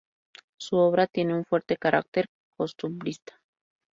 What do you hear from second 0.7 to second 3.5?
obra tiene un fuerte carácter costumbrista.